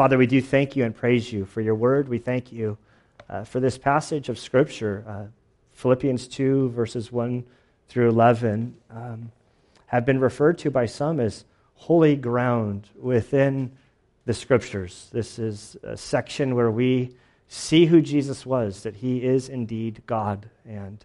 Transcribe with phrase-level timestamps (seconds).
[0.00, 2.08] Father, we do thank you and praise you for your word.
[2.08, 2.78] We thank you
[3.28, 5.24] uh, for this passage of Scripture, uh,
[5.72, 7.44] Philippians 2, verses 1
[7.86, 9.30] through 11, um,
[9.88, 11.44] have been referred to by some as
[11.74, 13.72] holy ground within
[14.24, 15.10] the Scriptures.
[15.12, 17.14] This is a section where we
[17.48, 21.04] see who Jesus was, that he is indeed God, and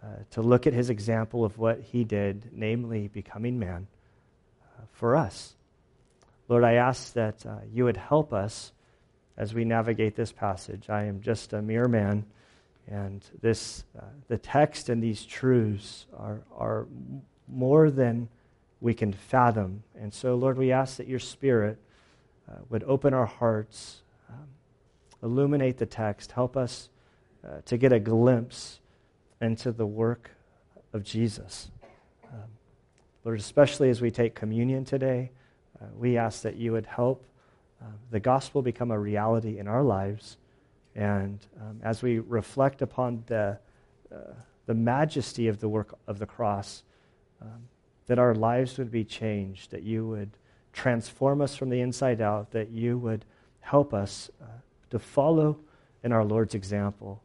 [0.00, 3.88] uh, to look at his example of what he did, namely becoming man
[4.62, 5.56] uh, for us.
[6.48, 8.72] Lord, I ask that uh, you would help us
[9.36, 10.88] as we navigate this passage.
[10.88, 12.24] I am just a mere man,
[12.86, 16.86] and this, uh, the text and these truths are, are
[17.46, 18.28] more than
[18.80, 19.82] we can fathom.
[20.00, 21.78] And so, Lord, we ask that your Spirit
[22.48, 24.46] uh, would open our hearts, um,
[25.22, 26.88] illuminate the text, help us
[27.46, 28.80] uh, to get a glimpse
[29.40, 30.30] into the work
[30.94, 31.70] of Jesus.
[32.24, 32.48] Um,
[33.24, 35.30] Lord, especially as we take communion today,
[35.80, 37.24] uh, we ask that you would help
[37.80, 40.36] uh, the gospel become a reality in our lives.
[40.94, 43.58] And um, as we reflect upon the,
[44.12, 44.16] uh,
[44.66, 46.82] the majesty of the work of the cross,
[47.40, 47.68] um,
[48.06, 50.30] that our lives would be changed, that you would
[50.72, 53.24] transform us from the inside out, that you would
[53.60, 54.46] help us uh,
[54.90, 55.58] to follow
[56.02, 57.22] in our Lord's example.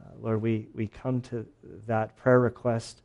[0.00, 1.46] Uh, Lord, we, we come to
[1.86, 3.02] that prayer request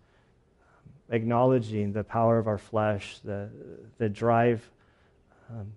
[1.14, 3.50] acknowledging the power of our flesh, the,
[4.00, 4.68] the drive
[5.50, 5.74] um,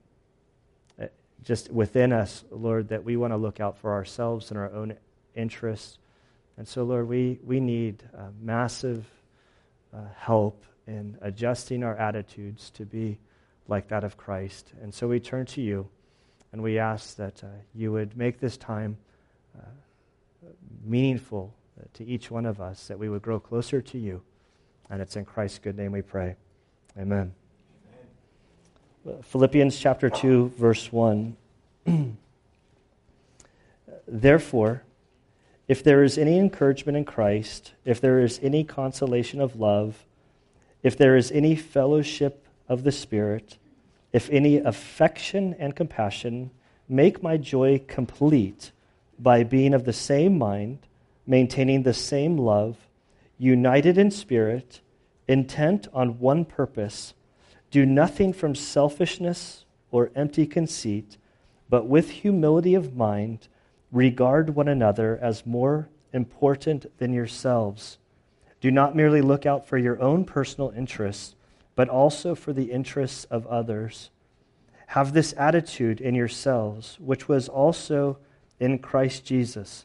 [0.99, 1.09] eh,
[1.45, 4.95] just within us, Lord, that we want to look out for ourselves and our own
[5.35, 5.99] interests.
[6.57, 9.05] And so, Lord, we, we need uh, massive
[9.95, 13.19] uh, help in adjusting our attitudes to be
[13.69, 14.73] like that of Christ.
[14.81, 15.87] And so we turn to you
[16.53, 18.97] and we ask that uh, you would make this time
[19.59, 19.67] uh,
[20.83, 24.23] meaningful uh, to each one of us, that we would grow closer to you.
[24.91, 26.37] And it's in Christ's good name we pray.
[26.99, 27.35] Amen.
[29.23, 31.37] Philippians chapter 2, verse 1.
[34.09, 34.83] Therefore,
[35.69, 40.05] if there is any encouragement in Christ, if there is any consolation of love,
[40.83, 43.59] if there is any fellowship of the Spirit,
[44.13, 46.51] if any affection and compassion,
[46.89, 48.71] make my joy complete
[49.19, 50.79] by being of the same mind,
[51.27, 52.77] maintaining the same love,
[53.39, 54.81] united in spirit,
[55.29, 57.15] intent on one purpose.
[57.71, 61.17] Do nothing from selfishness or empty conceit,
[61.69, 63.49] but with humility of mind,
[63.91, 67.99] regard one another as more important than yourselves.
[68.61, 71.35] Do not merely look out for your own personal interests,
[71.75, 74.11] but also for the interests of others.
[74.89, 78.19] Have this attitude in yourselves, which was also
[78.59, 79.85] in Christ Jesus,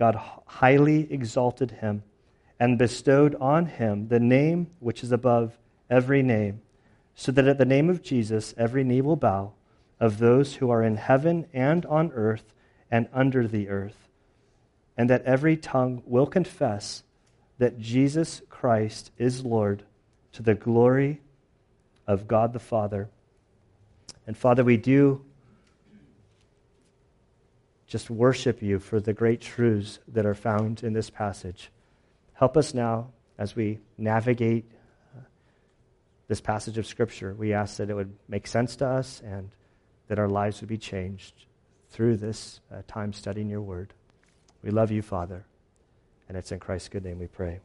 [0.00, 0.16] God
[0.46, 2.02] highly exalted him
[2.58, 5.56] and bestowed on him the name which is above
[5.88, 6.60] every name,
[7.14, 9.52] so that at the name of Jesus every knee will bow
[10.00, 12.52] of those who are in heaven and on earth
[12.90, 14.08] and under the earth
[15.00, 17.04] and that every tongue will confess
[17.56, 19.82] that Jesus Christ is Lord
[20.32, 21.22] to the glory
[22.06, 23.08] of God the Father.
[24.26, 25.24] And Father, we do
[27.90, 31.72] just worship you for the great truths that are found in this passage.
[32.34, 34.64] Help us now as we navigate
[35.16, 35.22] uh,
[36.28, 37.34] this passage of Scripture.
[37.34, 39.50] We ask that it would make sense to us and
[40.06, 41.34] that our lives would be changed
[41.90, 43.92] through this uh, time studying your word.
[44.62, 45.44] We love you, Father.
[46.28, 47.58] And it's in Christ's good name we pray.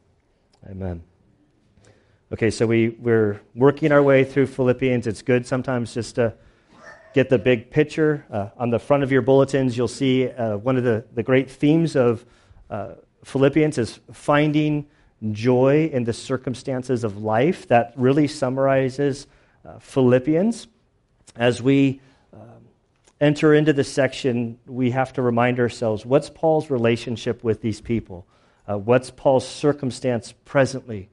[0.67, 1.03] Amen.
[2.33, 5.05] Okay, so we, we're working our way through Philippians.
[5.05, 6.33] It's good sometimes just to
[7.15, 8.25] get the big picture.
[8.29, 11.49] Uh, on the front of your bulletins, you'll see uh, one of the, the great
[11.49, 12.25] themes of
[12.69, 12.89] uh,
[13.23, 14.85] Philippians is finding
[15.31, 17.69] joy in the circumstances of life.
[17.69, 19.27] That really summarizes
[19.65, 20.67] uh, Philippians.
[21.37, 22.01] As we
[23.21, 28.27] enter into this section, we have to remind ourselves what's Paul's relationship with these people?
[28.67, 31.09] Uh, what's Paul's circumstance presently?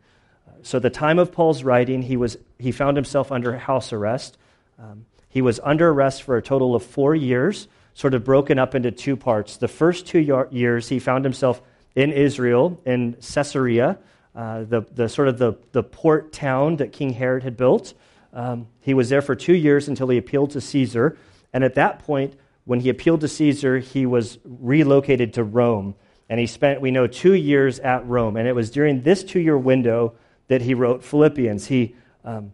[0.49, 4.37] Uh, so, the time of Paul's writing, he, was, he found himself under house arrest.
[4.79, 8.75] Um, he was under arrest for a total of four years, sort of broken up
[8.75, 9.57] into two parts.
[9.57, 10.19] The first two
[10.51, 11.63] years, he found himself
[11.95, 13.99] in Israel, in Caesarea,
[14.35, 17.95] uh, the, the sort of the, the port town that King Herod had built.
[18.35, 21.17] Um, he was there for two years until he appealed to Caesar.
[21.55, 22.35] And at that point,
[22.67, 25.95] when he appealed to Caesar, he was relocated to Rome.
[26.29, 28.37] And he spent, we know, two years at Rome.
[28.37, 30.13] And it was during this two year window
[30.49, 31.69] that he wrote Philippians.
[31.69, 32.53] He, um,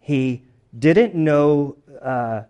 [0.00, 0.42] he
[0.78, 2.42] didn't know uh,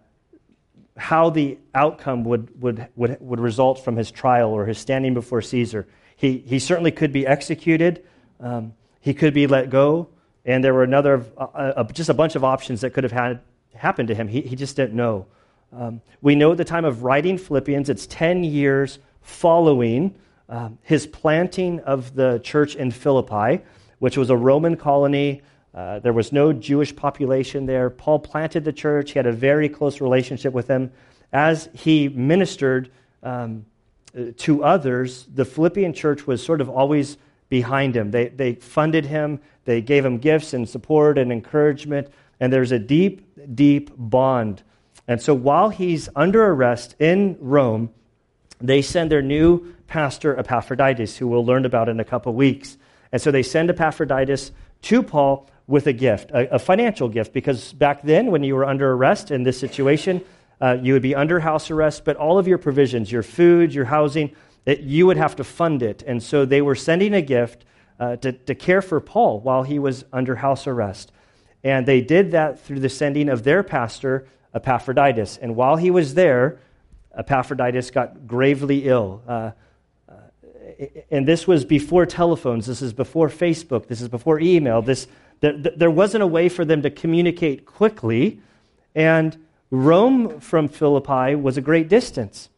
[0.97, 5.43] how the outcome would, would, would, would result from his trial or his standing before
[5.43, 5.87] Caesar.
[6.17, 8.05] He, he certainly could be executed,
[8.41, 10.09] um, he could be let go,
[10.45, 13.41] and there were another, uh, uh, just a bunch of options that could have had,
[13.75, 14.29] happened to him.
[14.29, 15.27] He, he just didn't know.
[15.73, 20.15] Um, we know at the time of writing Philippians, it's 10 years following
[20.49, 23.65] um, his planting of the church in Philippi,
[23.99, 25.41] which was a Roman colony.
[25.75, 27.89] Uh, there was no Jewish population there.
[27.89, 29.13] Paul planted the church.
[29.13, 30.93] He had a very close relationship with them.
[31.33, 32.91] As he ministered
[33.23, 33.65] um,
[34.37, 37.17] to others, the Philippian church was sort of always
[37.49, 38.11] behind him.
[38.11, 42.09] They, they funded him, they gave him gifts and support and encouragement,
[42.41, 44.63] and there's a deep, deep bond.
[45.07, 47.91] And so while he's under arrest in Rome,
[48.61, 52.77] they send their new pastor, Epaphroditus, who we'll learn about in a couple weeks.
[53.11, 54.53] And so they send Epaphroditus
[54.83, 58.64] to Paul with a gift, a, a, financial gift, because back then, when you were
[58.64, 60.23] under arrest in this situation,
[60.61, 63.85] uh, you would be under house arrest, but all of your provisions, your food, your
[63.85, 66.03] housing, it, you would have to fund it.
[66.06, 67.64] And so they were sending a gift
[67.99, 71.12] uh, to, to care for Paul while he was under house arrest.
[71.64, 75.37] And they did that through the sending of their pastor, Epaphroditus.
[75.37, 76.61] And while he was there,
[77.17, 79.23] Epaphroditus got gravely ill.
[79.26, 79.50] Uh,
[80.09, 80.14] uh
[81.11, 84.82] and this was before telephones, this is before Facebook, this is before email.
[84.82, 85.06] This,
[85.43, 88.41] there, wasn't a way for them to communicate quickly.
[88.94, 89.37] And
[89.71, 92.49] Rome from Philippi was a great distance.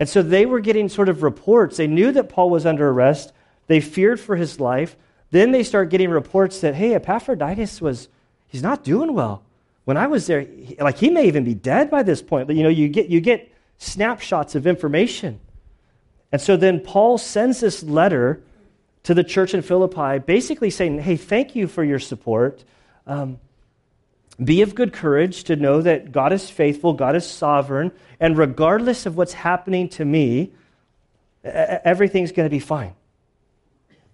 [0.00, 1.76] And so they were getting sort of reports.
[1.76, 3.32] They knew that Paul was under arrest.
[3.68, 4.96] They feared for his life.
[5.30, 8.08] Then they start getting reports that, hey, Epaphroditus was,
[8.48, 9.44] he's not doing well.
[9.84, 12.48] When I was there, he, like he may even be dead by this point.
[12.48, 15.38] But, You know, you get, you get snapshots of information.
[16.32, 18.42] And so then Paul sends this letter
[19.04, 22.64] to the church in Philippi, basically saying, hey, thank you for your support.
[23.06, 23.38] Um,
[24.42, 29.06] be of good courage to know that God is faithful, God is sovereign, and regardless
[29.06, 30.52] of what's happening to me,
[31.44, 32.94] everything's going to be fine.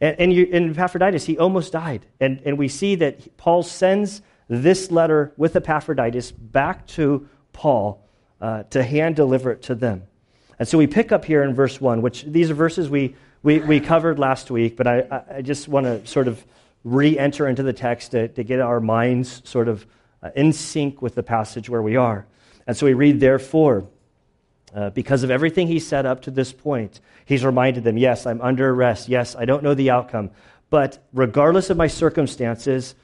[0.00, 2.06] And, and in Epaphroditus, he almost died.
[2.20, 8.02] And, and we see that Paul sends this letter with Epaphroditus back to Paul
[8.40, 10.05] uh, to hand deliver it to them.
[10.58, 13.58] And so we pick up here in verse 1, which these are verses we, we,
[13.61, 16.44] we covered last week, but I, I just want to sort of
[16.85, 19.87] re enter into the text to, to get our minds sort of
[20.23, 22.26] uh, in sync with the passage where we are.
[22.67, 23.87] And so we read, therefore,
[24.75, 28.40] uh, because of everything he said up to this point, he's reminded them, yes, I'm
[28.40, 29.08] under arrest.
[29.08, 30.31] Yes, I don't know the outcome.
[30.70, 32.94] But regardless of my circumstances,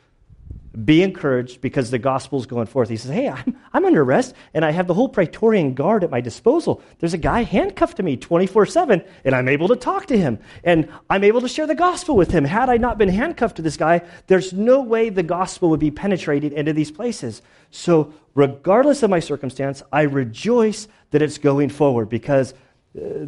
[0.75, 2.89] be encouraged because the gospel's going forth.
[2.89, 6.11] He says, Hey, I'm, I'm under arrest and I have the whole Praetorian Guard at
[6.11, 6.83] my disposal.
[6.99, 10.39] There's a guy handcuffed to me 24 7 and I'm able to talk to him
[10.65, 12.45] and I'm able to share the gospel with him.
[12.45, 15.91] Had I not been handcuffed to this guy, there's no way the gospel would be
[15.91, 17.43] penetrated into these places.
[17.71, 22.55] So, regardless of my circumstance, I rejoice that it's going forward because
[22.99, 23.27] uh,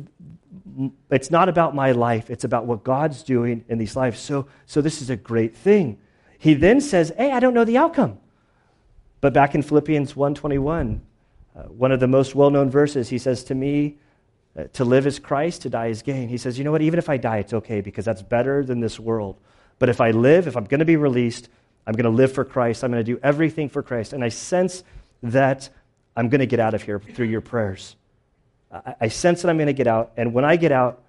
[1.10, 4.18] it's not about my life, it's about what God's doing in these lives.
[4.18, 5.98] So, so this is a great thing.
[6.38, 8.18] He then says, Hey, I don't know the outcome.
[9.20, 11.00] But back in Philippians 1:21,
[11.56, 13.96] uh, one of the most well-known verses, he says to me,
[14.56, 16.28] uh, to live is Christ, to die is gain.
[16.28, 18.80] He says, you know what, even if I die, it's okay because that's better than
[18.80, 19.38] this world.
[19.78, 21.48] But if I live, if I'm going to be released,
[21.86, 22.82] I'm going to live for Christ.
[22.82, 24.12] I'm going to do everything for Christ.
[24.12, 24.82] And I sense
[25.22, 25.68] that
[26.16, 27.96] I'm going to get out of here through your prayers.
[28.72, 30.12] I, I sense that I'm going to get out.
[30.16, 31.02] And when I get out,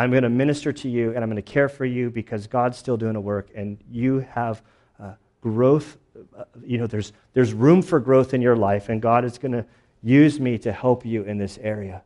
[0.00, 2.78] I'm going to minister to you and I'm going to care for you because God's
[2.78, 4.62] still doing a work and you have
[4.98, 5.98] uh, growth.
[6.34, 9.52] Uh, you know, there's, there's room for growth in your life and God is going
[9.52, 9.66] to
[10.02, 12.02] use me to help you in this area.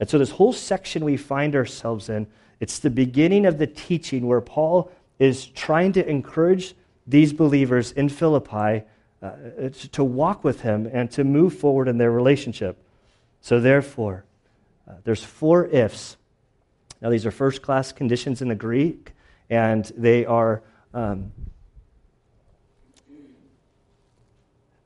[0.00, 2.26] And so, this whole section we find ourselves in,
[2.60, 6.74] it's the beginning of the teaching where Paul is trying to encourage
[7.06, 8.84] these believers in Philippi
[9.20, 9.32] uh,
[9.92, 12.82] to walk with him and to move forward in their relationship.
[13.42, 14.24] So, therefore,
[14.88, 16.16] uh, there's four ifs
[17.04, 19.12] now, these are first class conditions in the Greek,
[19.50, 20.62] and they are.
[20.94, 21.32] Um,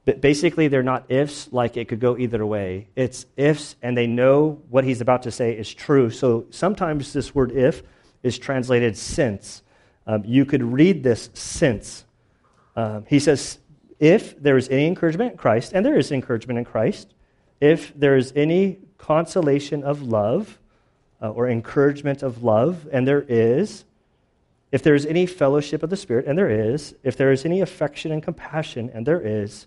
[0.04, 2.88] but basically, they're not ifs like it could go either way.
[2.96, 6.10] It's ifs, and they know what he's about to say is true.
[6.10, 7.84] So sometimes this word if
[8.24, 9.62] is translated since.
[10.04, 12.04] Um, you could read this since.
[12.74, 13.58] Um, he says,
[14.00, 17.14] if there is any encouragement in Christ, and there is encouragement in Christ,
[17.60, 20.58] if there is any consolation of love,
[21.20, 23.84] uh, or encouragement of love, and there is.
[24.70, 26.94] If there is any fellowship of the Spirit, and there is.
[27.02, 29.66] If there is any affection and compassion, and there is.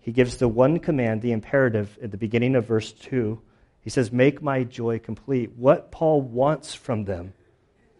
[0.00, 3.40] He gives the one command, the imperative, at the beginning of verse 2.
[3.80, 5.52] He says, Make my joy complete.
[5.56, 7.32] What Paul wants from them.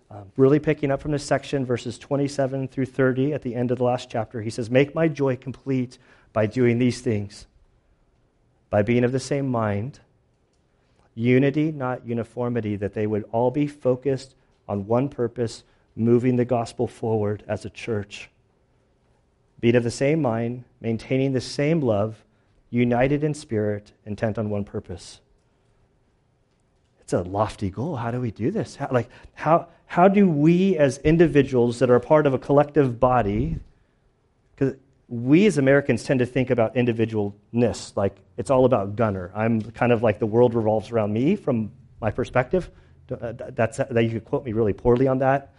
[0.08, 3.78] Um, really picking up from this section, verses 27 through 30 at the end of
[3.78, 5.98] the last chapter, he says, Make my joy complete
[6.32, 7.46] by doing these things,
[8.70, 9.98] by being of the same mind,
[11.16, 14.36] unity, not uniformity, that they would all be focused
[14.68, 15.64] on one purpose,
[15.96, 18.30] moving the gospel forward as a church.
[19.58, 22.24] Being of the same mind, maintaining the same love,
[22.70, 25.20] united in spirit, intent on one purpose
[27.06, 27.94] it's a lofty goal.
[27.94, 28.74] How do we do this?
[28.74, 33.60] How, like, how, how do we as individuals that are part of a collective body,
[35.08, 39.30] we as Americans tend to think about individualness, like it's all about Gunner.
[39.34, 41.70] I'm kind of like the world revolves around me from
[42.00, 42.70] my perspective.
[43.10, 45.52] Uh, that's, that you could quote me really poorly on that.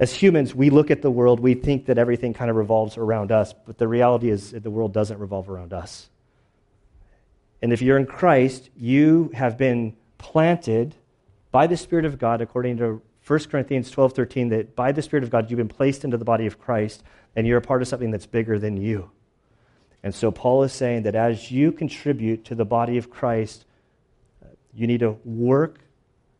[0.00, 3.30] As humans, we look at the world, we think that everything kind of revolves around
[3.30, 6.08] us, but the reality is the world doesn't revolve around us.
[7.62, 10.94] And if you're in Christ, you have been planted
[11.52, 15.24] by the Spirit of God, according to 1 Corinthians 12 13, that by the Spirit
[15.24, 17.02] of God you've been placed into the body of Christ
[17.34, 19.10] and you're a part of something that's bigger than you.
[20.02, 23.64] And so Paul is saying that as you contribute to the body of Christ,
[24.42, 25.78] uh, you need to work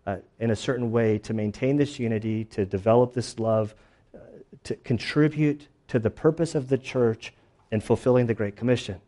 [0.07, 3.75] uh, in a certain way to maintain this unity, to develop this love,
[4.15, 4.19] uh,
[4.65, 7.33] to contribute to the purpose of the church
[7.71, 9.01] in fulfilling the Great Commission.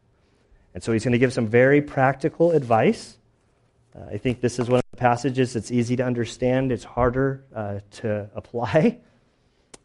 [0.73, 3.15] And so he's going to give some very practical advice
[3.97, 7.45] uh, I think this is one of the passages that's easy to understand, it's harder
[7.55, 8.99] uh, to apply.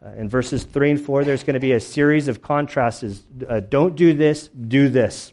[0.03, 3.21] Uh, in verses 3 and 4, there's going to be a series of contrasts.
[3.47, 5.31] Uh, don't do this, do this.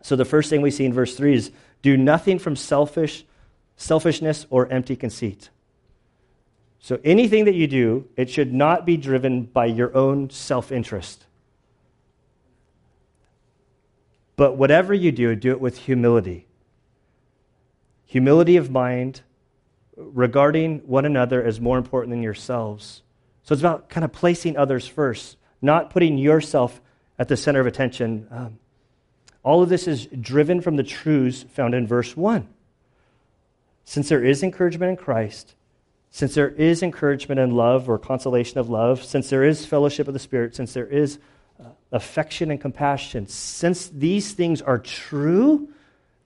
[0.00, 3.26] So the first thing we see in verse 3 is do nothing from selfish,
[3.76, 5.50] selfishness or empty conceit.
[6.78, 11.26] So anything that you do, it should not be driven by your own self interest.
[14.36, 16.46] But whatever you do, do it with humility
[18.10, 19.20] humility of mind,
[19.96, 23.02] regarding one another as more important than yourselves.
[23.44, 26.80] So it's about kind of placing others first, not putting yourself
[27.20, 28.26] at the center of attention.
[28.32, 28.58] Um,
[29.44, 32.48] all of this is driven from the truths found in verse 1.
[33.84, 35.54] Since there is encouragement in Christ,
[36.10, 40.14] since there is encouragement in love or consolation of love, since there is fellowship of
[40.14, 41.20] the Spirit, since there is
[41.60, 45.68] uh, affection and compassion, since these things are true,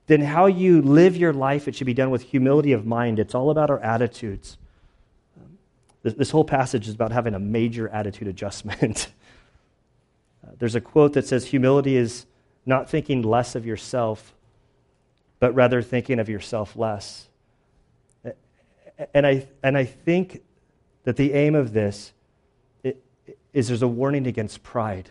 [0.07, 3.19] then how you live your life, it should be done with humility of mind.
[3.19, 4.59] It's all about our attitudes.
[6.03, 9.09] this, this, whole passage is about having a major attitude adjustment.
[10.47, 12.27] uh, there's a quote that says, Humility is
[12.67, 14.35] not thinking less of yourself,
[15.41, 17.29] but rather thinking of yourself less.
[19.13, 20.43] And I, and I think
[21.05, 22.13] that the aim of this
[23.53, 25.11] is there's a warning against pride.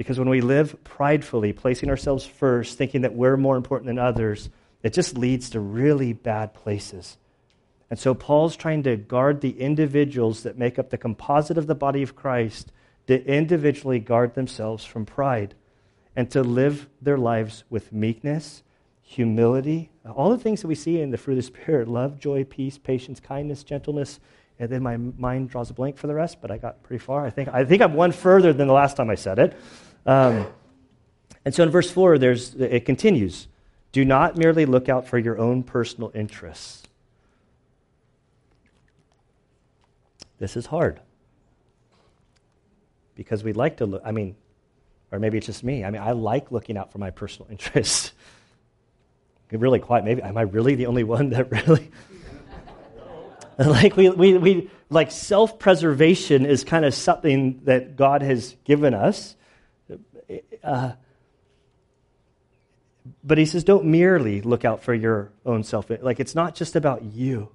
[0.00, 4.48] Because when we live pridefully, placing ourselves first, thinking that we're more important than others,
[4.82, 7.18] it just leads to really bad places.
[7.90, 11.74] And so Paul's trying to guard the individuals that make up the composite of the
[11.74, 12.72] body of Christ
[13.08, 15.54] to individually guard themselves from pride
[16.16, 18.62] and to live their lives with meekness,
[19.02, 22.42] humility, all the things that we see in the fruit of the Spirit love, joy,
[22.44, 24.18] peace, patience, kindness, gentleness.
[24.58, 27.26] And then my mind draws a blank for the rest, but I got pretty far.
[27.26, 29.54] I think, I think I'm one further than the last time I said it.
[30.06, 30.46] Um,
[31.44, 33.48] and so in verse 4, there's, it continues
[33.92, 36.82] Do not merely look out for your own personal interests.
[40.38, 41.00] This is hard.
[43.14, 44.34] Because we like to look, I mean,
[45.12, 45.84] or maybe it's just me.
[45.84, 48.12] I mean, I like looking out for my personal interests.
[49.50, 50.04] really quiet.
[50.04, 51.90] Maybe, am I really the only one that really?
[53.58, 58.94] like, we, we, we, like self preservation is kind of something that God has given
[58.94, 59.36] us.
[60.62, 60.92] Uh,
[63.24, 65.90] but he says, don't merely look out for your own self.
[65.90, 67.48] Like, it's not just about you,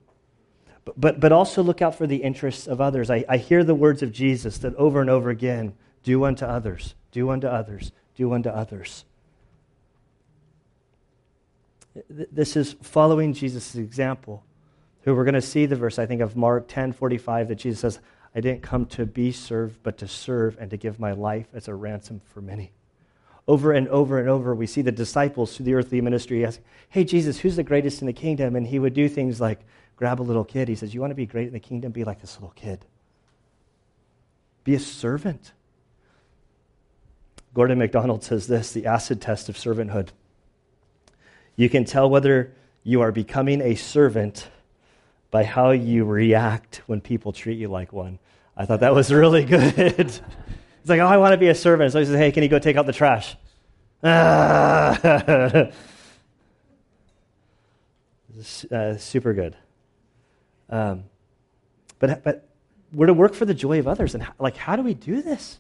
[0.84, 3.10] but, but, but also look out for the interests of others.
[3.10, 6.96] I, I hear the words of Jesus that over and over again do unto others,
[7.12, 9.06] do unto others, do unto others.
[12.10, 14.44] This is following Jesus' example.
[15.04, 17.80] Who we're going to see the verse, I think, of Mark 10 45, that Jesus
[17.80, 18.00] says,
[18.36, 21.70] I didn't come to be served, but to serve and to give my life as
[21.70, 22.74] a ransom for many.
[23.48, 27.06] Over and over and over, we see the disciples through the earthly ministry ask, Hey,
[27.06, 28.56] Jesus, who's the greatest in the kingdom?
[28.56, 29.60] And he would do things like
[29.96, 30.68] grab a little kid.
[30.68, 31.92] He says, You want to be great in the kingdom?
[31.92, 32.86] Be like this little kid.
[34.66, 35.54] Be a servant.
[37.54, 40.10] Gordon MacDonald says this the acid test of servanthood.
[41.56, 44.50] You can tell whether you are becoming a servant
[45.32, 48.20] by how you react when people treat you like one.
[48.58, 49.72] I thought that was really good.
[50.82, 51.92] He's like, oh, I want to be a servant.
[51.92, 53.36] So he says, hey, can you go take out the trash?
[58.70, 59.56] Uh, super good.
[60.70, 61.06] Um,
[62.00, 62.50] but, but
[62.94, 64.14] we're to work for the joy of others.
[64.14, 65.60] And how, like, how do we do this?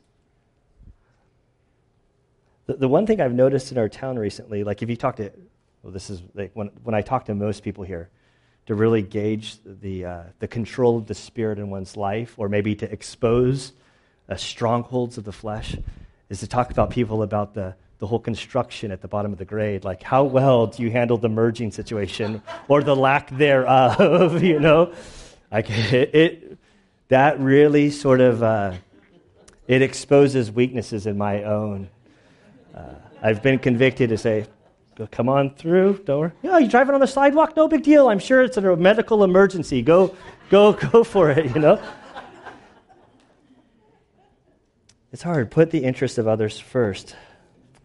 [2.65, 5.31] The, the one thing I've noticed in our town recently, like if you talk to,
[5.83, 8.09] well, this is like when, when I talk to most people here,
[8.65, 12.75] to really gauge the, uh, the control of the spirit in one's life, or maybe
[12.75, 13.73] to expose
[14.27, 15.75] uh, strongholds of the flesh,
[16.29, 19.45] is to talk about people about the, the whole construction at the bottom of the
[19.45, 19.83] grade.
[19.83, 24.41] Like, how well do you handle the merging situation or the lack thereof?
[24.43, 24.93] you know,
[25.51, 26.57] like it, it
[27.09, 28.73] that really sort of uh,
[29.67, 31.89] it exposes weaknesses in my own.
[32.73, 34.47] Uh, I've been convicted to say,
[35.11, 36.31] "Come on through, don't worry.
[36.41, 37.55] Yeah, you're driving on the sidewalk?
[37.55, 38.07] No big deal.
[38.07, 39.81] I'm sure it's a medical emergency.
[39.81, 40.15] Go,
[40.49, 41.53] go, go for it.
[41.53, 41.81] You know."
[45.11, 45.49] It's hard.
[45.49, 47.15] Put the interest of others first.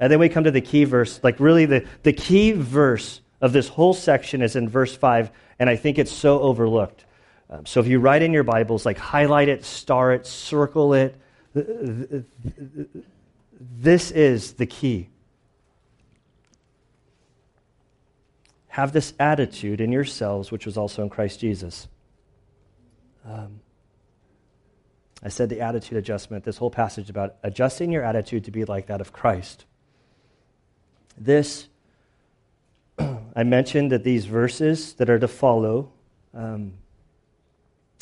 [0.01, 1.21] And then we come to the key verse.
[1.23, 5.71] Like, really, the, the key verse of this whole section is in verse 5, and
[5.71, 7.05] I think it's so overlooked.
[7.49, 11.15] Um, so if you write in your Bibles, like highlight it, star it, circle it,
[13.61, 15.09] this is the key.
[18.71, 21.89] Have this attitude in yourselves, which was also in Christ Jesus.
[23.27, 23.61] Um,
[25.23, 28.87] I said the attitude adjustment, this whole passage about adjusting your attitude to be like
[28.87, 29.67] that of Christ.
[31.19, 31.67] This,
[32.99, 35.93] I mentioned that these verses that are to follow,
[36.33, 36.75] um,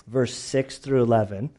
[0.07, 1.51] verse 6 through 11,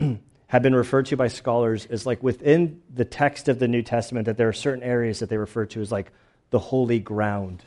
[0.48, 4.26] have been referred to by scholars as like within the text of the New Testament,
[4.26, 6.10] that there are certain areas that they refer to as like
[6.50, 7.62] the holy ground.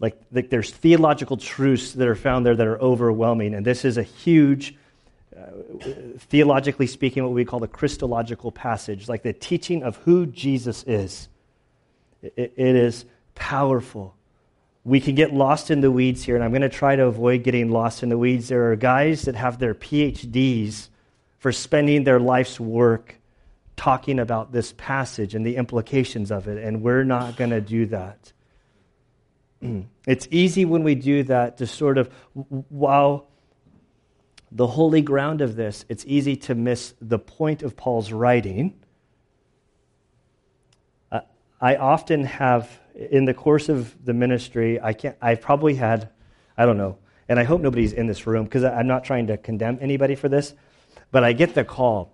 [0.00, 3.54] Like, like there's theological truths that are found there that are overwhelming.
[3.54, 4.76] And this is a huge,
[5.36, 5.40] uh,
[6.18, 11.28] theologically speaking, what we call the Christological passage, like the teaching of who Jesus is.
[12.22, 14.14] it, it is powerful
[14.88, 17.42] we can get lost in the weeds here, and I'm going to try to avoid
[17.42, 18.48] getting lost in the weeds.
[18.48, 20.88] There are guys that have their PhDs
[21.38, 23.16] for spending their life's work
[23.76, 27.84] talking about this passage and the implications of it, and we're not going to do
[27.86, 28.32] that.
[30.06, 33.28] It's easy when we do that to sort of, while
[34.50, 38.74] the holy ground of this, it's easy to miss the point of Paul's writing.
[41.12, 41.20] Uh,
[41.60, 46.10] I often have in the course of the ministry, I can't, I've probably had,
[46.56, 49.36] I don't know, and I hope nobody's in this room because I'm not trying to
[49.36, 50.54] condemn anybody for this,
[51.10, 52.12] but I get the call,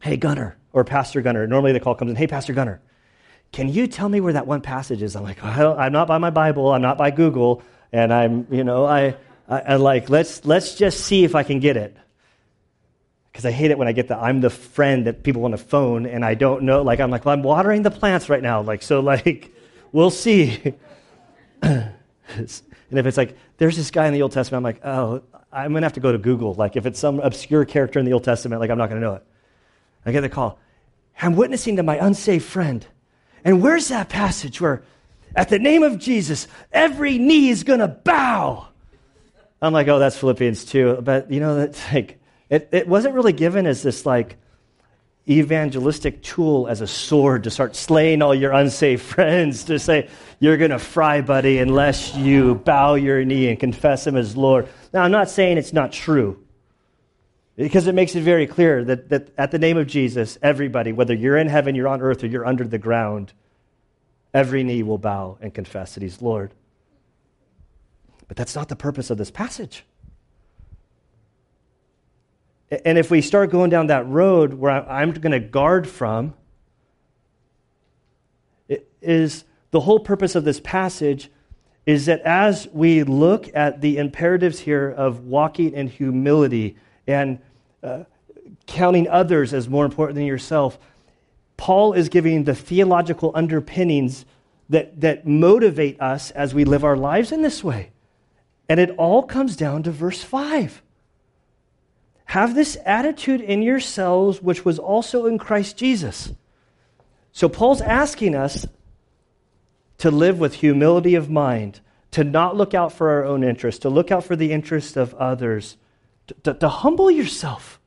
[0.00, 1.46] hey, Gunner, or Pastor Gunner.
[1.46, 2.80] Normally the call comes in, hey, Pastor Gunner,
[3.56, 5.16] can you tell me where that one passage is?
[5.16, 8.64] I'm like, well, I'm not by my Bible, I'm not by Google, and I'm, you
[8.64, 9.16] know, I,
[9.48, 11.96] I, I like, let's, let's just see if I can get it
[13.32, 15.58] because I hate it when I get the I'm the friend that people want to
[15.58, 16.82] phone and I don't know.
[16.82, 18.62] Like I'm like, well, I'm watering the plants right now.
[18.62, 19.52] Like so, like
[19.92, 20.74] We'll see.
[21.62, 21.90] and
[22.90, 25.80] if it's like, there's this guy in the Old Testament, I'm like, oh, I'm going
[25.80, 26.52] to have to go to Google.
[26.52, 29.06] Like, if it's some obscure character in the Old Testament, like, I'm not going to
[29.06, 29.24] know it.
[30.04, 30.58] I get the call.
[31.20, 32.86] I'm witnessing to my unsaved friend.
[33.46, 34.82] And where's that passage where,
[35.36, 38.66] at the name of Jesus, every knee is going to bow?
[39.62, 40.98] I'm like, oh, that's Philippians 2.
[41.02, 42.18] But, you know, that's like,
[42.50, 44.36] it, it wasn't really given as this, like,
[45.28, 50.08] evangelistic tool as a sword to start slaying all your unsaved friends, to say,
[50.40, 54.68] You're going to fry, buddy, unless you bow your knee and confess him as Lord.
[54.92, 56.44] Now, I'm not saying it's not true,
[57.56, 61.14] because it makes it very clear that, that at the name of Jesus, everybody, whether
[61.14, 63.32] you're in heaven, you're on earth, or you're under the ground,
[64.34, 66.52] every knee will bow and confess that he's Lord.
[68.28, 69.84] But that's not the purpose of this passage.
[72.84, 76.34] And if we start going down that road where I'm going to guard from,
[79.00, 81.30] is the whole purpose of this passage
[81.86, 87.38] is that as we look at the imperatives here of walking in humility and
[88.66, 90.78] counting others as more important than yourself,
[91.56, 94.24] Paul is giving the theological underpinnings
[94.68, 97.90] that, that motivate us as we live our lives in this way.
[98.68, 100.82] And it all comes down to verse 5.
[102.26, 106.32] Have this attitude in yourselves, which was also in Christ Jesus.
[107.32, 108.66] So, Paul's asking us
[109.98, 113.88] to live with humility of mind, to not look out for our own interest, to
[113.88, 115.76] look out for the interest of others,
[116.44, 117.80] to, to humble yourself,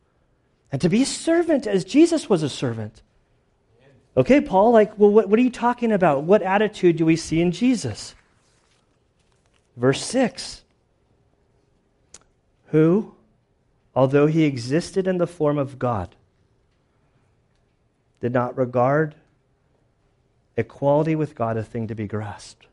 [0.72, 3.02] and to be a servant as Jesus was a servant.
[4.18, 6.24] Okay, Paul, like, well, what, what are you talking about?
[6.24, 8.16] What attitude do we see in Jesus?
[9.78, 10.64] Verse 6
[12.68, 13.14] Who?
[14.00, 16.16] although he existed in the form of God,
[18.22, 19.14] did not regard
[20.56, 22.66] equality with God a thing to be grasped.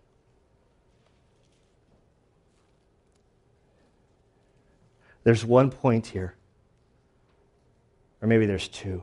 [5.27, 6.37] There's one point here,
[8.23, 9.03] or maybe there's two.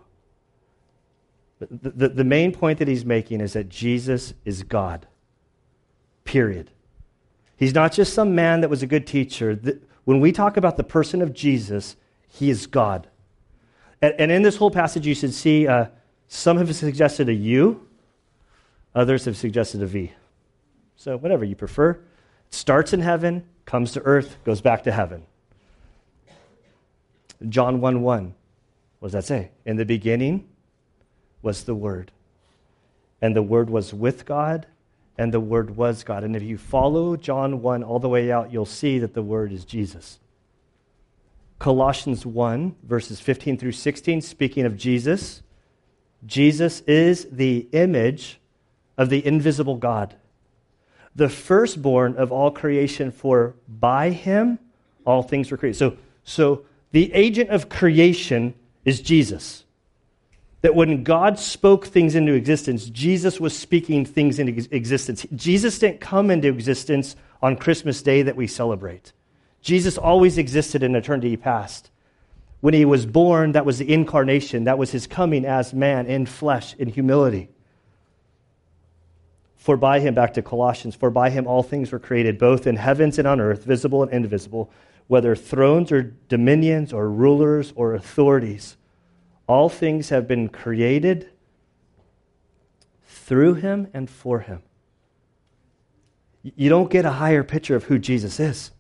[1.60, 5.06] The, the, the, main point that he's making is that Jesus is God,
[6.24, 6.72] period.
[7.58, 9.60] He's not just some man that was a good teacher.
[10.06, 11.98] When we talk about the person of Jesus,
[12.30, 13.10] he is God.
[14.02, 15.88] And, and in this whole passage, you should see uh,
[16.30, 17.86] some have suggested a U,
[18.96, 20.14] others have suggested a V.
[20.96, 21.92] So, whatever you prefer.
[21.92, 22.00] It
[22.52, 25.26] starts in heaven, comes to earth, goes back to heaven.
[27.50, 28.34] John 1 1.
[29.00, 29.52] What does that say?
[29.66, 30.48] In the beginning
[31.42, 32.12] was the Word.
[33.22, 34.66] And the Word was with God,
[35.18, 36.24] and the Word was God.
[36.24, 39.52] And if you follow John 1 all the way out, you'll see that the Word
[39.52, 40.20] is Jesus.
[41.60, 45.42] Colossians 1, verses 15 through 16, speaking of Jesus,
[46.26, 48.40] Jesus is the image
[48.98, 50.16] of the invisible God,
[51.16, 54.60] the firstborn of all creation, for by him
[55.06, 55.78] all things were created.
[55.78, 58.54] So, so the agent of creation
[58.86, 59.66] is Jesus.
[60.62, 65.26] That when God spoke things into existence, Jesus was speaking things into existence.
[65.36, 69.12] Jesus didn't come into existence on Christmas Day that we celebrate.
[69.62, 71.90] Jesus always existed in eternity past.
[72.62, 76.26] When he was born, that was the incarnation, that was his coming as man in
[76.26, 77.50] flesh, in humility.
[79.58, 82.76] For by him, back to Colossians, for by him all things were created, both in
[82.76, 84.72] heavens and on earth, visible and invisible,
[85.14, 88.78] whether thrones or dominions or rulers or authorities.
[89.46, 91.30] All things have been created
[93.06, 94.64] through him and for him.
[96.42, 98.72] You don't get a higher picture of who Jesus is.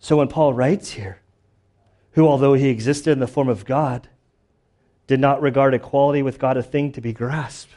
[0.00, 1.22] So when Paul writes here,
[2.10, 4.10] who, although he existed in the form of God,
[5.06, 7.72] did not regard equality with God a thing to be grasped.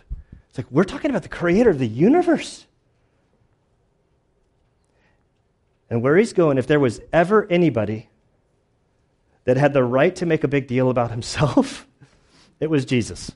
[0.50, 2.66] It's like we're talking about the creator of the universe.
[5.94, 8.10] And where he's going, if there was ever anybody
[9.44, 11.88] that had the right to make a big deal about himself,
[12.60, 13.32] it was Jesus.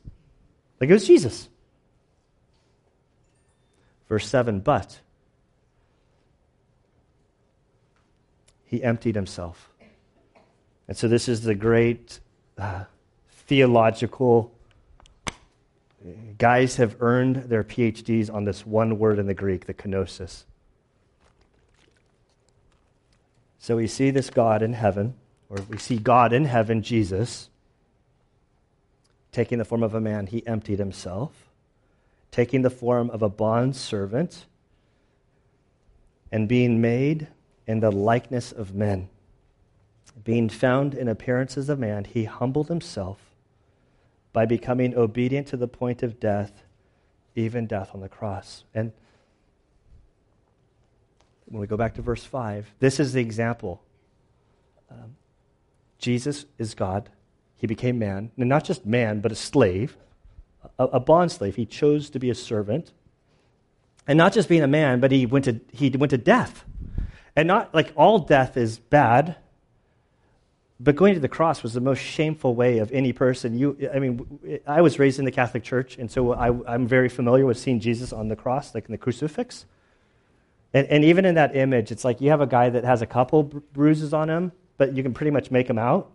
[0.81, 1.49] Like it was Jesus.
[4.09, 5.01] Verse 7 But
[8.65, 9.69] he emptied himself.
[10.87, 12.19] And so this is the great
[12.57, 12.85] uh,
[13.29, 14.51] theological.
[16.39, 20.45] Guys have earned their PhDs on this one word in the Greek, the kenosis.
[23.67, 25.15] So we see this God in heaven
[25.49, 27.49] or we see God in heaven, Jesus,
[29.33, 31.33] taking the form of a man, he emptied himself,
[32.31, 34.45] taking the form of a bond servant,
[36.31, 37.27] and being made
[37.67, 39.09] in the likeness of men.
[40.23, 43.19] Being found in appearance as a man, he humbled himself
[44.31, 46.63] by becoming obedient to the point of death,
[47.35, 48.63] even death on the cross.
[48.73, 48.93] And
[51.47, 53.81] when we go back to verse 5, this is the example.
[54.91, 55.15] Um,
[55.97, 57.09] Jesus is God.
[57.55, 59.97] He became man, and not just man, but a slave,
[60.77, 61.55] a, a bond slave.
[61.55, 62.91] He chose to be a servant.
[64.07, 66.63] And not just being a man, but he went to, he went to death.
[67.35, 69.37] And not like all death is bad,
[70.79, 73.57] but going to the cross was the most shameful way of any person.
[73.57, 77.09] You, I mean, I was raised in the Catholic Church, and so I, am very
[77.09, 79.65] familiar with seeing Jesus on the cross, like in the crucifix.
[80.73, 83.05] And, and even in that image, it's like you have a guy that has a
[83.05, 86.11] couple bruises on him, but you can pretty much make him out.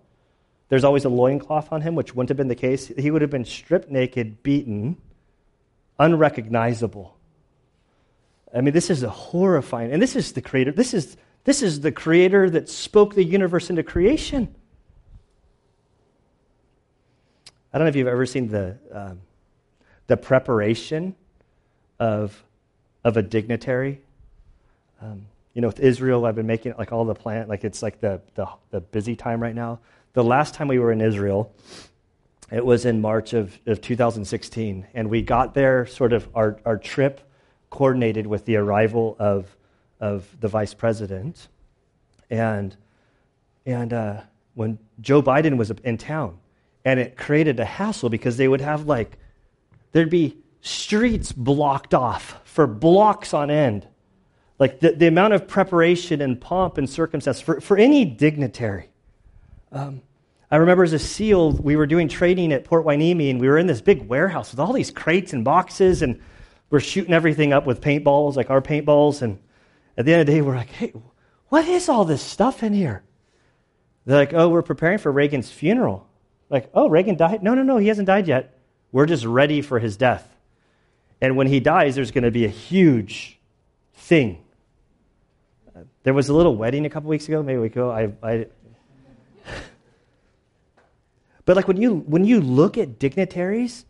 [0.68, 2.86] There's always a loincloth on him, which wouldn't have been the case.
[2.86, 4.96] He would have been stripped naked, beaten,
[5.98, 7.16] unrecognizable.
[8.54, 10.72] I mean, this is a horrifying, and this is the creator.
[10.72, 14.54] This is, this is the creator that spoke the universe into creation.
[17.72, 19.20] I don't know if you've ever seen the, um,
[20.06, 21.14] the preparation
[21.98, 22.44] of,
[23.04, 24.02] of a dignitary.
[25.02, 28.00] Um, you know, with Israel, I've been making like all the plan, like it's like
[28.00, 29.80] the, the, the busy time right now.
[30.12, 31.52] The last time we were in Israel,
[32.50, 34.86] it was in March of, of 2016.
[34.94, 37.20] And we got there, sort of, our, our trip
[37.70, 39.56] coordinated with the arrival of,
[40.00, 41.48] of the vice president.
[42.30, 42.76] And,
[43.66, 44.20] and uh,
[44.54, 46.38] when Joe Biden was in town,
[46.84, 49.18] and it created a hassle because they would have like,
[49.92, 53.86] there'd be streets blocked off for blocks on end
[54.58, 58.88] like the, the amount of preparation and pomp and circumstance for, for any dignitary.
[59.70, 60.02] Um,
[60.50, 63.58] I remember as a SEAL, we were doing training at Port Hueneme, and we were
[63.58, 66.20] in this big warehouse with all these crates and boxes, and
[66.68, 69.22] we're shooting everything up with paintballs, like our paintballs.
[69.22, 69.38] And
[69.96, 70.92] at the end of the day, we're like, hey,
[71.48, 73.02] what is all this stuff in here?
[74.04, 76.06] They're like, oh, we're preparing for Reagan's funeral.
[76.50, 77.42] Like, oh, Reagan died?
[77.42, 78.58] No, no, no, he hasn't died yet.
[78.90, 80.36] We're just ready for his death.
[81.20, 83.38] And when he dies, there's going to be a huge
[84.02, 84.38] thing
[86.02, 87.42] There was a little wedding a couple weeks ago.
[87.42, 87.90] Maybe we go.
[87.90, 88.46] I, I
[91.44, 93.84] but like when you when you look at dignitaries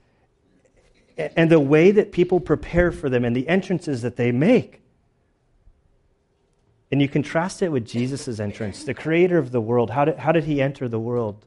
[1.17, 4.83] and the way that people prepare for them and the entrances that they make,
[6.91, 9.91] and you contrast it with Jesus' entrance, the creator of the world.
[9.91, 11.47] How did, how did he enter the world?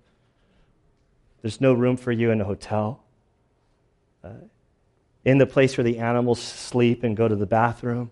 [1.41, 3.03] There's no room for you in a hotel.
[4.23, 4.29] Uh,
[5.23, 8.09] in the place where the animals sleep and go to the bathroom.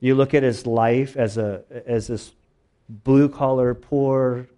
[0.00, 2.32] You look at his life as, a, as this
[2.88, 4.48] blue collar, poor,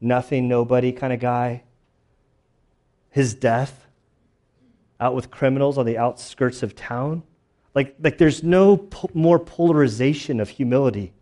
[0.00, 1.62] nothing, nobody kind of guy.
[3.10, 3.86] His death
[4.98, 7.22] out with criminals on the outskirts of town.
[7.74, 11.12] Like, like there's no po- more polarization of humility.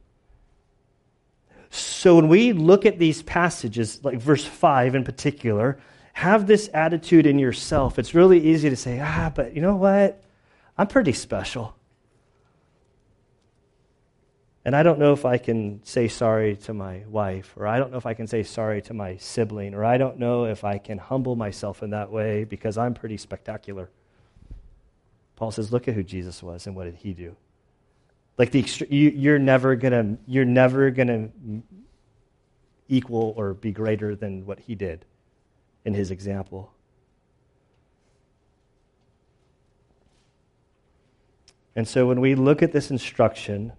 [1.70, 5.78] So when we look at these passages, like verse 5 in particular,
[6.14, 7.98] have this attitude in yourself.
[7.98, 10.22] It's really easy to say, ah, but you know what?
[10.76, 11.77] I'm pretty special.
[14.64, 17.90] And I don't know if I can say sorry to my wife, or I don't
[17.90, 20.78] know if I can say sorry to my sibling, or I don't know if I
[20.78, 23.88] can humble myself in that way because I'm pretty spectacular.
[25.36, 27.36] Paul says, look at who Jesus was and what did he do?
[28.36, 31.28] Like the you, you're never gonna you're never gonna
[32.88, 35.04] equal or be greater than what he did
[35.84, 36.72] in his example.
[41.74, 43.72] And so when we look at this instruction,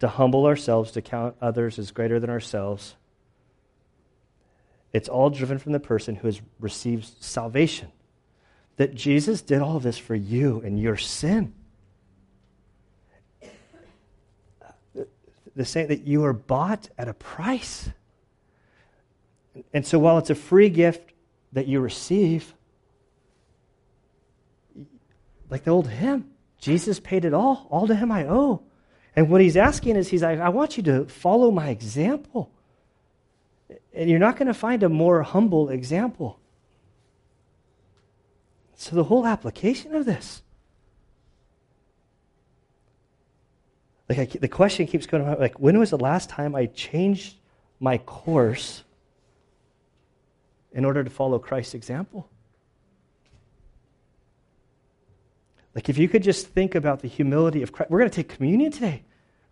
[0.00, 2.94] to humble ourselves, to count others as greater than ourselves.
[4.92, 7.88] It's all driven from the person who has received salvation.
[8.76, 11.52] That Jesus did all of this for you and your sin.
[15.56, 17.90] The saying that you are bought at a price.
[19.74, 21.12] And so while it's a free gift
[21.52, 22.54] that you receive,
[25.50, 27.66] like the old hymn, Jesus paid it all.
[27.70, 28.62] All to him I owe.
[29.18, 32.52] And what he's asking is, he's like, I want you to follow my example.
[33.92, 36.38] And you're not going to find a more humble example.
[38.76, 40.42] So, the whole application of this.
[44.08, 47.38] Like, I, the question keeps going on, like, when was the last time I changed
[47.80, 48.84] my course
[50.70, 52.30] in order to follow Christ's example?
[55.78, 58.28] Like, if you could just think about the humility of Christ, we're going to take
[58.28, 59.04] communion today.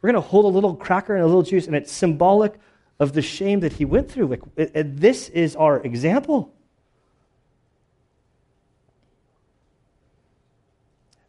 [0.02, 2.54] We're going to hold a little cracker and a little juice, and it's symbolic
[2.98, 4.26] of the shame that he went through.
[4.26, 6.52] Like, it, it, this is our example.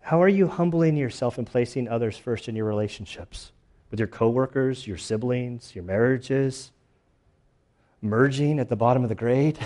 [0.02, 3.52] How are you humbling yourself and placing others first in your relationships?
[3.92, 6.72] With your coworkers, your siblings, your marriages?
[8.02, 9.60] Merging at the bottom of the grade?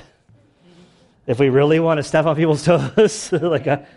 [1.26, 3.88] if we really want to step on people's toes, like, a,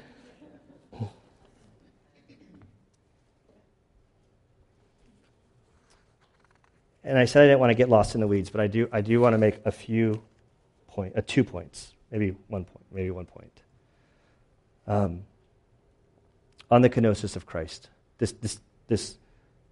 [7.05, 8.89] And I said I didn't want to get lost in the weeds, but I do,
[8.91, 10.23] I do want to make a few
[10.89, 13.63] point, uh, two points, maybe one point, maybe one point.
[14.87, 15.25] Um,
[16.71, 19.19] on the kenosis of Christ, this, this, this,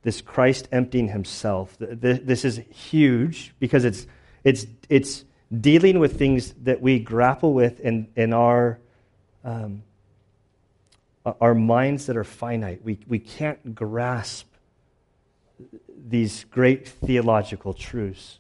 [0.03, 4.07] this Christ emptying himself, this, this is huge because it's,
[4.45, 5.25] it's, it's
[5.59, 8.79] dealing with things that we grapple with in, in our,
[9.43, 9.83] um,
[11.41, 12.85] our minds that are finite.
[12.85, 14.52] We, we can't grasp
[16.09, 18.39] these great theological truths.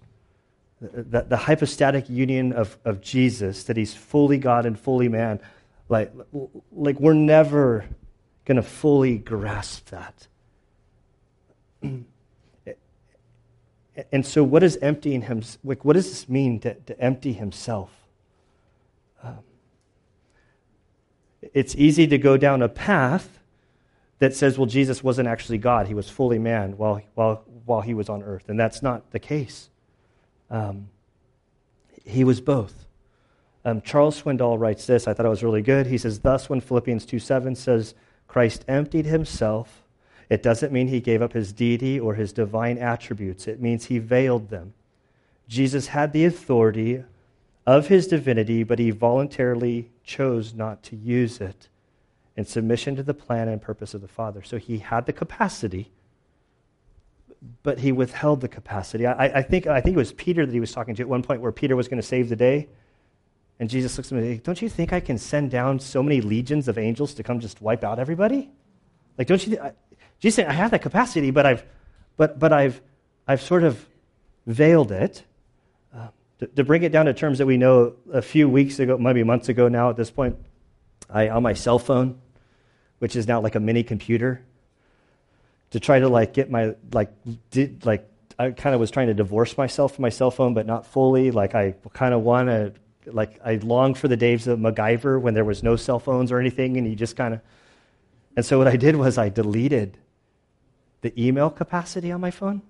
[0.80, 5.38] The, the, hypostatic union of, of Jesus, that he's fully God and fully man,
[5.88, 6.12] like,
[6.72, 7.84] like we're never
[8.44, 10.26] going to fully grasp that.
[14.10, 15.42] and so, what is emptying him?
[15.62, 17.90] Like, what does this mean to, to empty himself?
[19.22, 19.38] Um,
[21.52, 23.38] it's easy to go down a path
[24.22, 25.88] that says, well, Jesus wasn't actually God.
[25.88, 28.48] He was fully man while, while, while he was on earth.
[28.48, 29.70] And that's not the case.
[30.50, 30.88] Um,
[32.04, 32.86] he was both.
[33.64, 35.06] Um, Charles Swindoll writes this.
[35.06, 35.86] I thought it was really good.
[35.86, 37.94] He says, Thus, when Philippians 2 7 says,
[38.26, 39.82] Christ emptied himself,
[40.28, 43.98] it doesn't mean he gave up his deity or his divine attributes, it means he
[43.98, 44.74] veiled them.
[45.48, 47.04] Jesus had the authority
[47.66, 51.68] of his divinity, but he voluntarily chose not to use it
[52.36, 54.42] in submission to the plan and purpose of the Father.
[54.42, 55.90] So he had the capacity,
[57.62, 59.06] but he withheld the capacity.
[59.06, 61.22] I, I, think, I think it was Peter that he was talking to at one
[61.22, 62.68] point where Peter was going to save the day.
[63.58, 66.02] And Jesus looks at him and says, Don't you think I can send down so
[66.02, 68.50] many legions of angels to come just wipe out everybody?
[69.18, 69.56] Like, don't you?
[69.56, 69.72] Th-
[70.20, 71.64] Jesus saying, I have that capacity, but I've,
[72.16, 72.80] but, but I've,
[73.26, 73.84] I've sort of
[74.46, 75.24] veiled it.
[75.94, 78.96] Uh, to, to bring it down to terms that we know a few weeks ago,
[78.98, 80.36] maybe months ago now at this point,
[81.10, 82.20] I, on my cell phone,
[83.00, 84.44] which is now like a mini computer,
[85.72, 87.10] to try to like get my like
[87.50, 88.08] did like
[88.38, 91.30] I kind of was trying to divorce myself from my cell phone, but not fully.
[91.30, 92.72] Like I kind of want to
[93.06, 96.38] like I longed for the days of MacGyver when there was no cell phones or
[96.38, 97.40] anything, and you just kind of.
[98.36, 99.98] And so what I did was I deleted
[101.02, 102.62] the email capacity on my phone.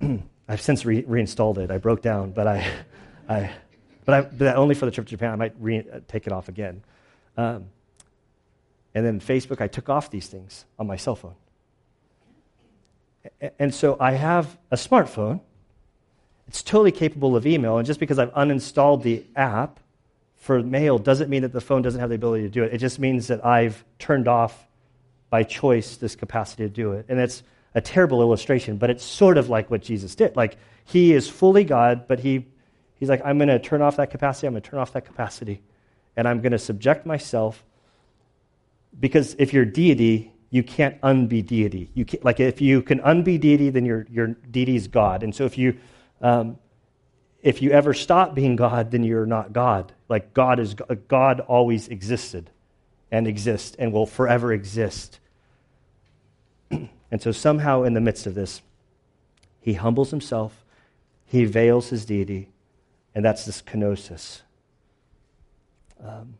[0.48, 1.70] I've since re- reinstalled it.
[1.70, 2.66] I broke down, but I,
[3.28, 3.50] I,
[4.04, 5.32] but, I, but only for the trip to Japan.
[5.32, 6.82] I might re- uh, take it off again.
[7.36, 7.66] Um,
[8.94, 11.34] and then Facebook, I took off these things on my cell phone.
[13.58, 15.40] And so I have a smartphone.
[16.48, 17.78] It's totally capable of email.
[17.78, 19.80] And just because I've uninstalled the app
[20.36, 22.74] for mail doesn't mean that the phone doesn't have the ability to do it.
[22.74, 24.66] It just means that I've turned off
[25.30, 27.06] by choice this capacity to do it.
[27.08, 27.42] And it's
[27.74, 30.36] a terrible illustration, but it's sort of like what Jesus did.
[30.36, 32.46] Like he is fully God, but he,
[32.96, 34.46] he's like, I'm going to turn off that capacity.
[34.46, 35.62] I'm going to turn off that capacity.
[36.16, 37.64] And I'm going to subject myself
[39.00, 41.90] because if you're deity, you can't unbe deity.
[41.94, 45.24] You can't, like if you can unbe deity, then your your deity is God.
[45.24, 45.76] And so if you
[46.20, 46.58] um,
[47.42, 49.92] if you ever stop being God, then you're not God.
[50.08, 50.74] Like God is
[51.08, 52.50] God always existed,
[53.10, 55.18] and exists and will forever exist.
[56.70, 58.62] and so somehow in the midst of this,
[59.60, 60.64] he humbles himself,
[61.26, 62.48] he veils his deity,
[63.12, 64.42] and that's this kenosis.
[66.00, 66.34] Um,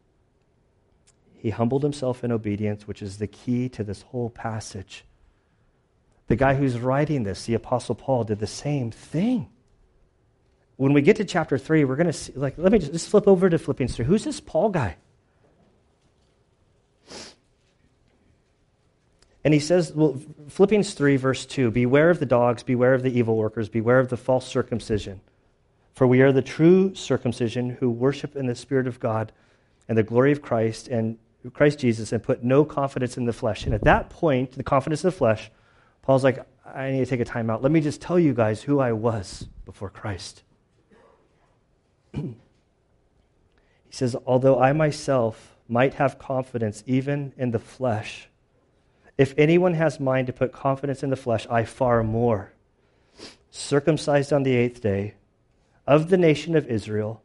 [1.45, 5.05] he humbled himself in obedience, which is the key to this whole passage.
[6.29, 9.51] The guy who's writing this, the Apostle Paul, did the same thing.
[10.77, 13.11] When we get to chapter 3, we're going to see, like, let me just, just
[13.11, 14.07] flip over to Philippians 3.
[14.07, 14.97] Who's this Paul guy?
[19.45, 23.13] And he says, well, Philippians 3, verse 2 Beware of the dogs, beware of the
[23.13, 25.21] evil workers, beware of the false circumcision.
[25.93, 29.31] For we are the true circumcision who worship in the Spirit of God
[29.87, 31.19] and the glory of Christ and
[31.51, 33.65] Christ Jesus and put no confidence in the flesh.
[33.65, 35.51] And at that point, the confidence in the flesh,
[36.03, 37.63] Paul's like, I need to take a time out.
[37.63, 40.43] Let me just tell you guys who I was before Christ.
[42.15, 42.35] he
[43.91, 48.29] says, Although I myself might have confidence even in the flesh,
[49.17, 52.53] if anyone has mind to put confidence in the flesh, I far more.
[53.51, 55.15] Circumcised on the eighth day,
[55.87, 57.23] of the nation of Israel,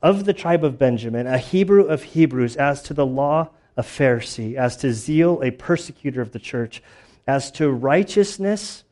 [0.00, 4.54] of the tribe of Benjamin, a Hebrew of Hebrews, as to the law, a Pharisee,
[4.54, 6.82] as to zeal, a persecutor of the church,
[7.26, 8.84] as to righteousness,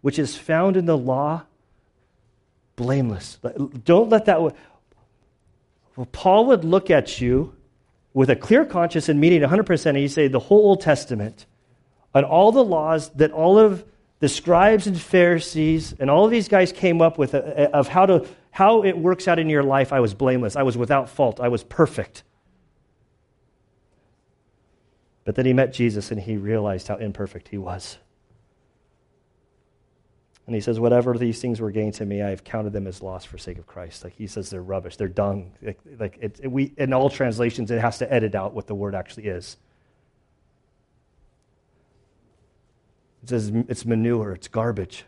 [0.00, 1.42] which is found in the law,
[2.76, 3.38] blameless.
[3.84, 4.40] Don't let that.
[4.40, 4.54] Well,
[6.12, 7.54] Paul would look at you
[8.14, 11.46] with a clear conscience and meaning 100%, and you say the whole Old Testament
[12.14, 13.84] and all the laws that all of
[14.20, 17.88] the scribes and Pharisees and all of these guys came up with uh, uh, of
[17.88, 20.56] how, to, how it works out in your life, I was blameless.
[20.56, 21.40] I was without fault.
[21.40, 22.24] I was perfect.
[25.28, 27.98] But then he met Jesus and he realized how imperfect he was.
[30.46, 33.02] And he says, Whatever these things were gained to me, I have counted them as
[33.02, 34.04] loss for sake of Christ.
[34.04, 35.52] Like he says, they're rubbish, they're dung.
[35.60, 38.74] Like, like it, it, we, in all translations, it has to edit out what the
[38.74, 39.58] word actually is.
[43.22, 45.04] It says it's manure, it's garbage.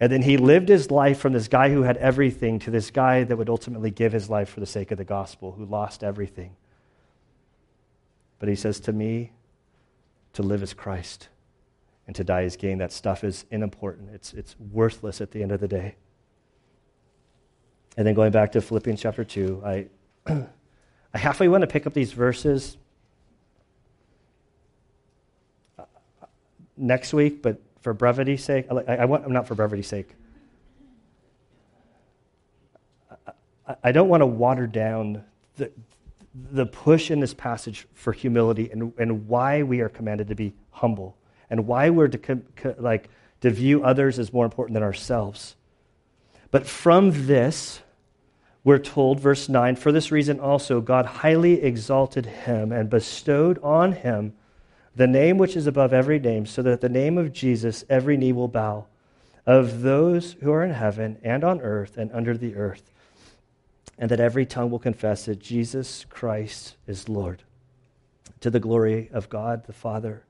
[0.00, 3.22] And then he lived his life from this guy who had everything to this guy
[3.22, 6.56] that would ultimately give his life for the sake of the gospel, who lost everything.
[8.38, 9.32] But he says, To me,
[10.34, 11.28] to live is Christ,
[12.06, 12.78] and to die is gain.
[12.78, 15.96] That stuff is unimportant, it's, it's worthless at the end of the day.
[17.96, 19.86] And then going back to Philippians chapter 2, I,
[20.26, 22.76] I halfway want to pick up these verses
[25.76, 25.84] uh,
[26.76, 30.10] next week, but for brevity's sake, I, I want, i'm not for brevity's sake.
[33.66, 35.24] I, I don't want to water down
[35.56, 35.72] the,
[36.34, 40.54] the push in this passage for humility and, and why we are commanded to be
[40.70, 41.16] humble
[41.50, 42.42] and why we're to,
[42.78, 43.08] like,
[43.40, 45.56] to view others as more important than ourselves.
[46.50, 47.80] But from this,
[48.64, 53.92] we're told, verse 9, for this reason also God highly exalted him and bestowed on
[53.92, 54.34] him
[54.94, 58.16] the name which is above every name, so that at the name of Jesus every
[58.16, 58.86] knee will bow,
[59.46, 62.90] of those who are in heaven and on earth and under the earth
[63.98, 67.42] and that every tongue will confess that Jesus Christ is Lord
[68.40, 70.24] to the glory of God the Father.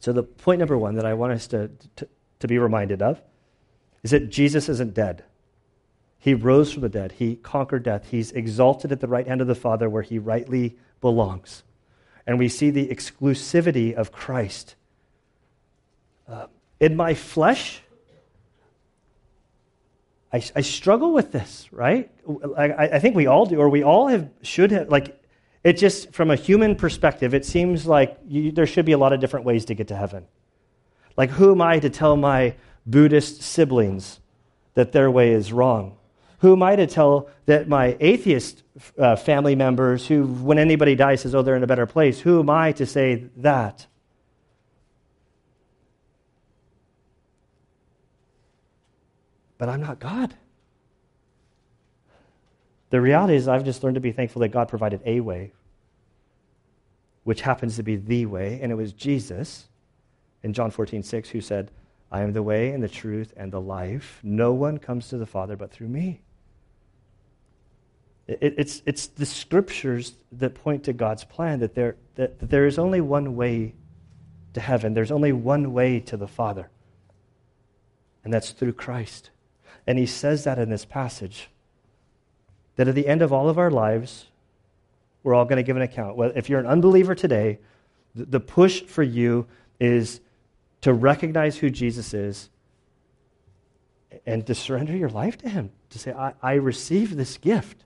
[0.00, 2.08] So, the point number one that I want us to, to,
[2.40, 3.20] to, be reminded of
[4.02, 5.24] is that Jesus isn't dead.
[6.18, 9.46] He rose from the dead, He conquered death, He's exalted at the right hand of
[9.46, 11.62] the Father where He rightly belongs.
[12.26, 14.74] And we see the exclusivity of Christ.
[16.28, 16.46] Uh,
[16.80, 17.82] in my flesh,
[20.36, 22.10] I, I struggle with this, right?
[22.56, 25.06] I, I think we all do, or we all have, should have, like,
[25.66, 29.12] It just, from a human perspective, it seems like you, there should be a lot
[29.12, 30.22] of different ways to get to heaven.
[31.16, 34.20] Like, who am I to tell my Buddhist siblings
[34.74, 35.96] that their way is wrong?
[36.38, 38.62] Who am I to tell that my atheist
[38.96, 42.38] uh, family members, who, when anybody dies, says, oh, they're in a better place, who
[42.38, 43.86] am I to say that?
[49.58, 50.34] But I'm not God.
[52.90, 55.52] The reality is, I've just learned to be thankful that God provided a way,
[57.24, 59.66] which happens to be the way, and it was Jesus
[60.42, 61.70] in John 14, 6, who said,
[62.10, 64.20] I am the way and the truth and the life.
[64.22, 66.20] No one comes to the Father but through me.
[68.28, 72.66] It, it's, it's the scriptures that point to God's plan that there, that, that there
[72.66, 73.74] is only one way
[74.54, 76.70] to heaven, there's only one way to the Father,
[78.24, 79.30] and that's through Christ.
[79.86, 81.48] And he says that in this passage
[82.76, 84.26] that at the end of all of our lives,
[85.22, 86.16] we're all going to give an account.
[86.16, 87.58] Well, if you're an unbeliever today,
[88.14, 89.46] the push for you
[89.80, 90.20] is
[90.82, 92.50] to recognize who Jesus is
[94.24, 97.84] and to surrender your life to him, to say, I, I receive this gift.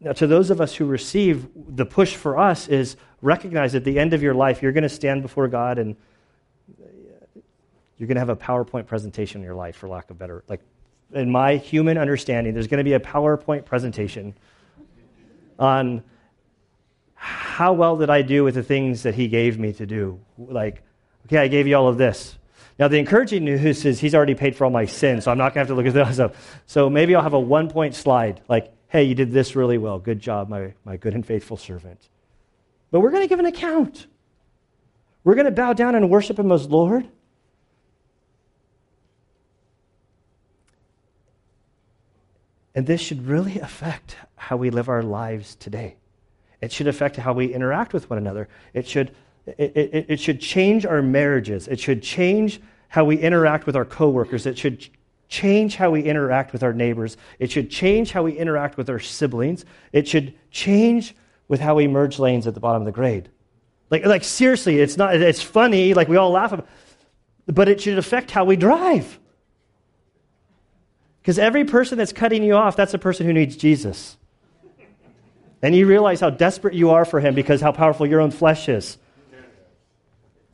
[0.00, 3.98] Now, to those of us who receive, the push for us is recognize at the
[3.98, 5.96] end of your life, you're going to stand before God and
[7.98, 10.44] you're going to have a PowerPoint presentation in your life, for lack of better.
[10.48, 10.60] Like,
[11.12, 14.34] in my human understanding, there's going to be a PowerPoint presentation
[15.58, 16.02] on
[17.14, 20.20] how well did I do with the things that He gave me to do.
[20.38, 20.82] Like,
[21.26, 22.38] okay, I gave you all of this.
[22.78, 25.54] Now, the encouraging news is He's already paid for all my sins, so I'm not
[25.54, 26.36] going to have to look at those up.
[26.66, 29.98] So maybe I'll have a one point slide, like, hey, you did this really well.
[29.98, 32.08] Good job, my, my good and faithful servant.
[32.90, 34.06] But we're going to give an account.
[35.24, 37.08] We're going to bow down and worship Him as Lord.
[42.78, 45.96] And this should really affect how we live our lives today.
[46.60, 48.48] It should affect how we interact with one another.
[48.72, 49.10] It should,
[49.46, 51.66] it, it, it should change our marriages.
[51.66, 54.46] It should change how we interact with our coworkers.
[54.46, 54.88] It should
[55.28, 57.16] change how we interact with our neighbors.
[57.40, 59.64] It should change how we interact with our siblings.
[59.92, 61.16] It should change
[61.48, 63.28] with how we merge lanes at the bottom of the grade.
[63.90, 66.68] Like, like seriously, it's not, it's funny, like we all laugh about,
[67.48, 69.18] but it should affect how we drive.
[71.28, 74.16] Because every person that's cutting you off, that's a person who needs Jesus.
[75.60, 78.66] And you realize how desperate you are for him because how powerful your own flesh
[78.66, 78.96] is.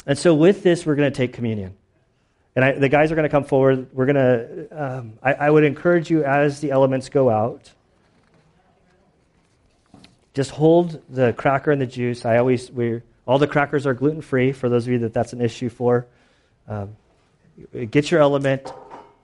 [0.04, 1.76] And so, with this, we're going to take communion.
[2.56, 3.86] And I, the guys are going to come forward.
[3.92, 7.70] We're going to, um, I, I would encourage you as the elements go out,
[10.34, 12.24] just hold the cracker and the juice.
[12.24, 15.34] I always, we all the crackers are gluten free for those of you that that's
[15.34, 16.08] an issue for.
[16.66, 16.96] Um,
[17.92, 18.72] get your element,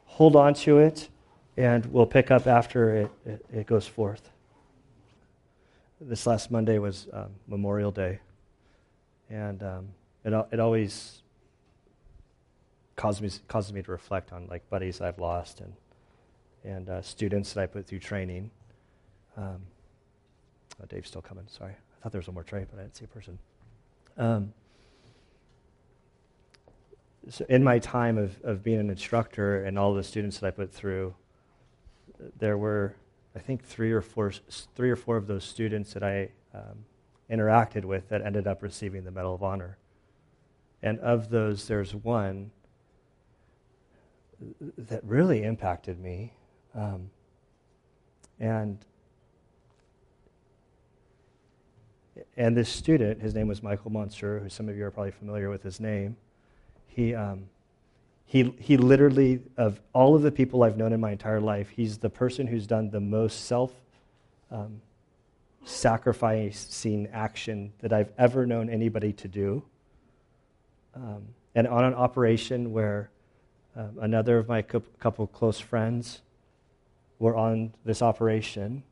[0.07, 1.09] hold on to it
[1.57, 4.31] and we'll pick up after it, it, it goes forth.
[6.01, 8.21] This last Monday was um, Memorial Day,
[9.29, 9.89] and um,
[10.25, 11.23] it, it always
[12.97, 15.73] causes me, causes me to reflect on like buddies I've lost and,
[16.65, 18.51] and uh, students that I put through training.
[19.37, 19.63] Um,
[20.83, 21.73] oh, Dave's still coming, sorry.
[21.73, 23.39] I thought there was one more tray, but I didn't see a person.
[24.17, 24.53] Um,
[27.29, 30.51] so in my time of, of being an instructor and all the students that I
[30.51, 31.15] put through,
[32.39, 32.95] there were,
[33.35, 34.33] I think, three or four,
[34.75, 36.85] three or four of those students that I um,
[37.31, 39.79] interacted with that ended up receiving the Medal of Honor.
[40.83, 42.51] And of those, there's one
[44.79, 46.33] that really impacted me.
[46.75, 47.11] Um,
[48.39, 48.79] and
[52.37, 55.51] and this student, his name was Michael Monsoor, who some of you are probably familiar
[55.51, 56.17] with his name.
[56.87, 57.45] He um,
[58.31, 61.99] he, he literally, of all of the people I've known in my entire life, he's
[61.99, 63.73] the person who's done the most self
[64.53, 64.81] um,
[65.65, 69.65] sacrificing action that I've ever known anybody to do.
[70.95, 71.25] Um,
[71.57, 73.11] and on an operation where
[73.75, 76.23] um, another of my couple close friends
[77.19, 78.85] were on this operation,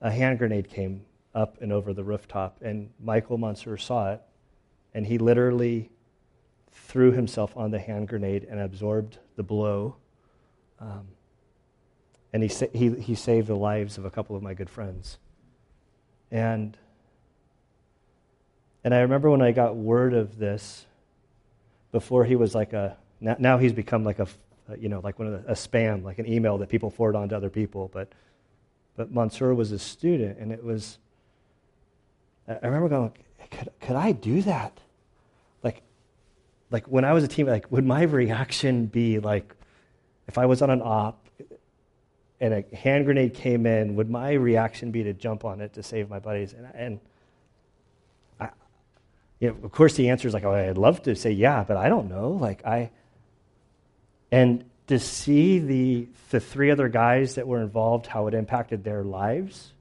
[0.00, 1.04] a hand grenade came
[1.34, 4.22] up and over the rooftop, and Michael Monsoor saw it,
[4.94, 5.90] and he literally
[6.72, 9.96] threw himself on the hand grenade and absorbed the blow.
[10.80, 11.08] Um,
[12.32, 15.18] and he, sa- he, he saved the lives of a couple of my good friends.
[16.30, 16.76] And,
[18.82, 20.86] and I remember when I got word of this,
[21.92, 24.26] before he was like a, now, now he's become like a,
[24.78, 27.28] you know, like one of the, a spam, like an email that people forward on
[27.28, 27.90] to other people.
[27.92, 28.08] But,
[28.96, 30.98] but Monsoor was a student, and it was,
[32.48, 33.12] I remember going,
[33.50, 34.80] could, could I do that?
[36.72, 39.54] Like when I was a team, like would my reaction be like
[40.26, 41.28] if I was on an op
[42.40, 45.82] and a hand grenade came in, would my reaction be to jump on it to
[45.82, 46.52] save my buddies?
[46.52, 47.00] And, and
[48.40, 48.48] I,
[49.38, 51.76] you know, of course, the answer is like, oh, I'd love to say yeah, but
[51.76, 52.30] I don't know.
[52.30, 52.90] Like, I,
[54.32, 59.04] and to see the, the three other guys that were involved, how it impacted their
[59.04, 59.72] lives,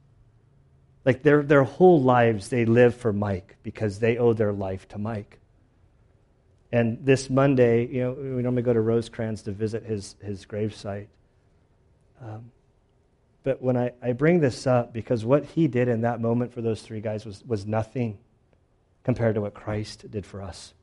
[1.03, 4.99] like their, their whole lives, they live for Mike because they owe their life to
[4.99, 5.40] Mike.
[6.71, 11.07] And this Monday, you know, we normally go to Rosecrans to visit his, his gravesite.
[12.21, 12.51] Um,
[13.43, 16.61] but when I, I bring this up, because what he did in that moment for
[16.61, 18.19] those three guys was, was nothing
[19.03, 20.73] compared to what Christ did for us.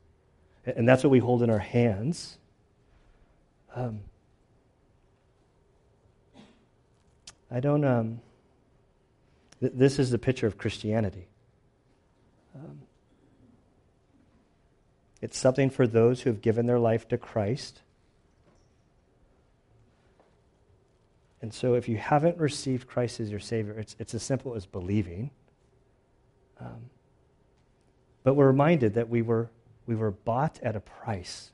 [0.65, 2.37] And that's what we hold in our hands.
[3.75, 4.01] Um,
[7.49, 8.21] I don't, um,
[9.59, 11.27] th- this is the picture of Christianity.
[12.55, 12.81] Um,
[15.21, 17.81] it's something for those who have given their life to Christ.
[21.41, 24.65] And so, if you haven't received Christ as your Savior, it's, it's as simple as
[24.65, 25.31] believing.
[26.59, 26.89] Um,
[28.23, 29.49] but we're reminded that we were,
[29.85, 31.51] we were bought at a price,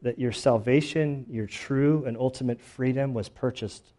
[0.00, 3.92] that your salvation, your true and ultimate freedom was purchased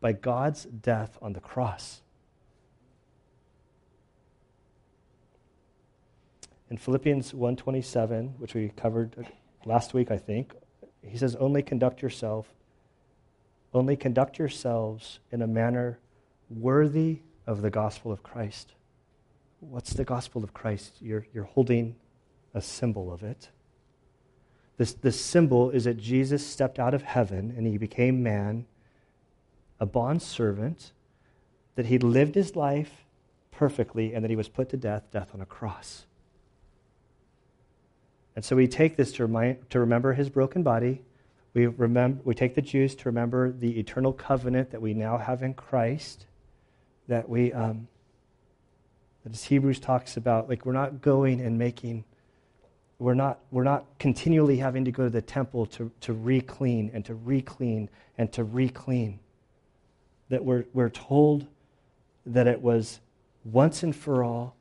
[0.00, 2.02] by God's death on the cross.
[6.70, 9.26] In Philippians 1:27, which we covered
[9.64, 10.54] last week, I think,
[11.02, 12.54] he says, "Only conduct yourself,
[13.72, 15.98] only conduct yourselves in a manner
[16.50, 18.74] worthy of the gospel of Christ."
[19.60, 21.00] What's the gospel of Christ?
[21.00, 21.96] You're, you're holding
[22.54, 23.50] a symbol of it.
[24.76, 28.66] This, this symbol is that Jesus stepped out of heaven and he became man,
[29.80, 30.92] a bond servant,
[31.74, 33.04] that he lived his life
[33.50, 36.06] perfectly, and that he was put to death, death on a cross.
[38.38, 41.02] And so we take this to, remind, to remember his broken body.
[41.54, 45.42] We, remember, we take the juice to remember the eternal covenant that we now have
[45.42, 46.24] in Christ.
[47.08, 47.88] That we, um,
[49.24, 52.04] that as Hebrews talks about, like we're not going and making,
[53.00, 57.04] we're not, we're not continually having to go to the temple to, to re-clean and
[57.06, 59.18] to re-clean and to re-clean.
[60.28, 61.48] That we're, we're told
[62.24, 63.00] that it was
[63.44, 64.54] once and for all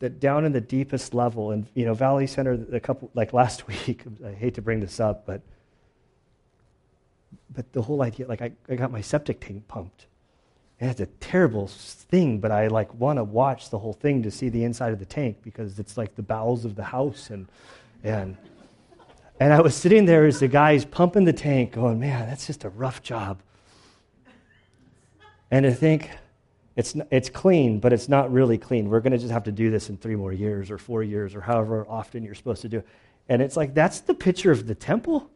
[0.00, 3.66] that down in the deepest level, and you know, Valley Center, a couple like last
[3.86, 4.04] week.
[4.24, 5.40] I hate to bring this up, but
[7.54, 10.06] but the whole idea, like I, I got my septic tank pumped,
[10.80, 12.40] and it's a terrible thing.
[12.40, 15.04] But I like want to watch the whole thing to see the inside of the
[15.04, 17.48] tank because it's like the bowels of the house, and
[18.02, 18.36] and
[19.40, 22.64] and I was sitting there as the guy's pumping the tank, going, man, that's just
[22.64, 23.40] a rough job.
[25.50, 26.10] And I think
[26.76, 28.88] it's, it's clean, but it's not really clean.
[28.88, 31.34] We're going to just have to do this in three more years or four years
[31.34, 32.86] or however often you're supposed to do it.
[33.28, 35.30] And it's like, that's the picture of the temple.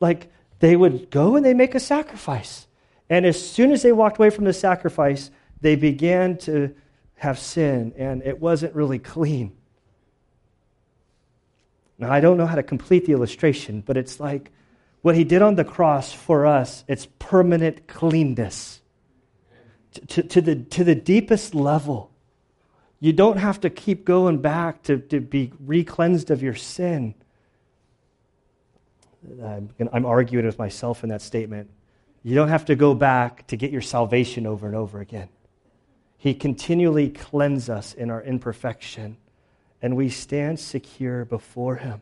[0.00, 0.30] Like,
[0.60, 2.66] they would go and they make a sacrifice.
[3.08, 5.30] And as soon as they walked away from the sacrifice,
[5.60, 6.74] they began to
[7.16, 9.56] have sin, and it wasn't really clean.
[11.98, 14.50] Now, I don't know how to complete the illustration, but it's like
[15.02, 18.81] what he did on the cross for us, it's permanent cleanness
[19.92, 22.10] to, the, to the deepest level.
[23.00, 27.14] You don't have to keep going back to, to be re cleansed of your sin.
[29.42, 31.70] I'm, I'm arguing with myself in that statement.
[32.22, 35.28] You don't have to go back to get your salvation over and over again.
[36.16, 39.16] He continually cleanses us in our imperfection,
[39.80, 42.00] and we stand secure before Him.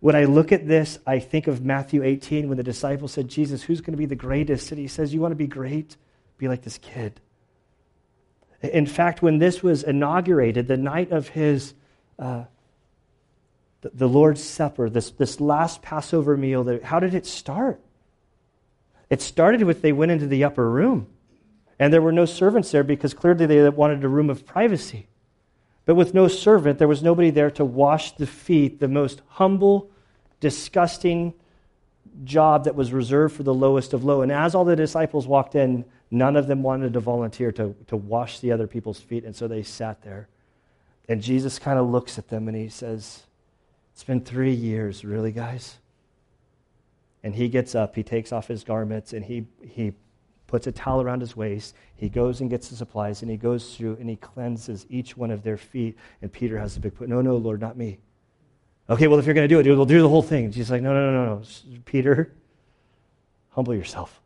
[0.00, 3.62] When I look at this, I think of Matthew 18 when the disciples said, Jesus,
[3.62, 4.72] who's going to be the greatest?
[4.72, 5.96] And He says, You want to be great?
[6.42, 7.20] Be like this kid.
[8.62, 11.72] In fact, when this was inaugurated, the night of his,
[12.18, 12.46] uh,
[13.82, 17.80] the, the, Lord's Supper, this, this last Passover meal, how did it start?
[19.08, 21.06] It started with they went into the upper room.
[21.78, 25.06] And there were no servants there because clearly they wanted a room of privacy.
[25.84, 29.92] But with no servant, there was nobody there to wash the feet, the most humble,
[30.40, 31.34] disgusting
[32.24, 34.22] job that was reserved for the lowest of low.
[34.22, 35.84] And as all the disciples walked in,
[36.14, 39.48] None of them wanted to volunteer to, to wash the other people's feet, and so
[39.48, 40.28] they sat there.
[41.08, 43.22] And Jesus kind of looks at them and he says,
[43.94, 45.78] It's been three years, really, guys?
[47.24, 49.94] And he gets up, he takes off his garments, and he, he
[50.48, 51.74] puts a towel around his waist.
[51.96, 55.30] He goes and gets the supplies, and he goes through and he cleanses each one
[55.30, 55.96] of their feet.
[56.20, 57.98] And Peter has the big put, No, no, Lord, not me.
[58.90, 60.50] Okay, well, if you're going to do it, we'll do the whole thing.
[60.50, 61.78] Jesus like, No, no, no, no, no.
[61.86, 62.30] Peter,
[63.52, 64.21] humble yourself.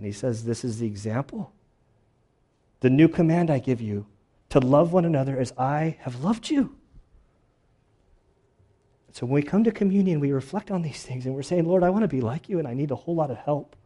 [0.00, 1.52] And he says, This is the example.
[2.80, 4.06] The new command I give you
[4.48, 6.74] to love one another as I have loved you.
[9.12, 11.82] So when we come to communion, we reflect on these things and we're saying, Lord,
[11.82, 13.76] I want to be like you and I need a whole lot of help.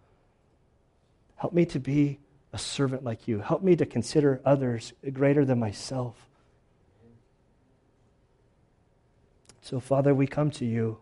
[1.34, 2.20] Help me to be
[2.52, 3.40] a servant like you.
[3.40, 6.14] Help me to consider others greater than myself.
[9.62, 10.98] So, Father, we come to you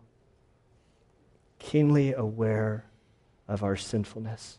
[1.59, 2.85] keenly aware
[3.47, 4.57] of our sinfulness.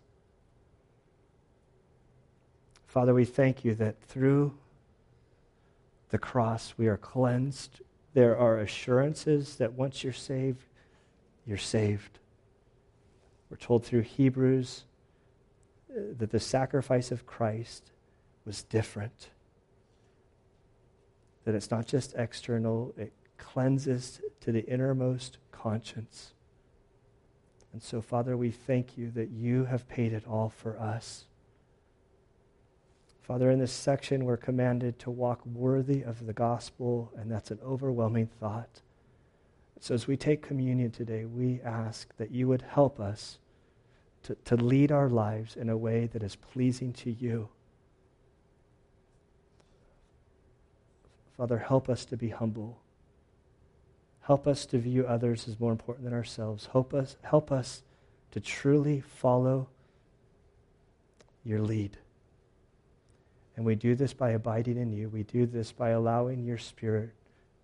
[2.95, 4.55] Father, we thank you that through
[6.11, 7.81] the cross we are cleansed.
[8.13, 10.63] There are assurances that once you're saved,
[11.45, 12.21] you're saved.
[13.51, 14.85] We're told through Hebrews
[15.91, 17.91] uh, that the sacrifice of Christ
[18.45, 19.31] was different.
[21.47, 26.33] That it's not just external, it cleanses to the innermost conscience.
[27.73, 31.25] And so, Father, we thank you that you have paid it all for us.
[33.27, 37.59] Father, in this section, we're commanded to walk worthy of the gospel, and that's an
[37.65, 38.83] overwhelming thought.
[39.81, 43.39] So, as we take communion today, we ask that you would help us
[44.25, 47.49] to, to lead our lives in a way that is pleasing to you.
[51.39, 52.79] Father, help us to be humble.
[54.21, 56.69] Help us to view others as more important than ourselves.
[56.73, 57.83] Help us, help us
[58.33, 59.69] to truly follow
[61.43, 61.97] your lead.
[63.57, 65.09] And we do this by abiding in you.
[65.09, 67.11] We do this by allowing your Spirit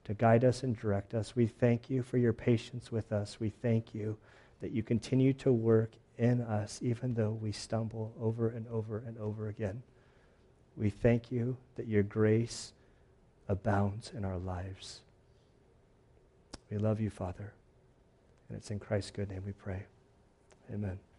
[0.04, 1.34] to guide us and direct us.
[1.34, 3.38] We thank you for your patience with us.
[3.40, 4.16] We thank you
[4.60, 9.18] that you continue to work in us even though we stumble over and over and
[9.18, 9.82] over again.
[10.76, 12.72] We thank you that your grace
[13.48, 15.00] abounds in our lives.
[16.70, 17.52] We love you, Father.
[18.48, 19.84] And it's in Christ's good name we pray.
[20.72, 21.09] Amen.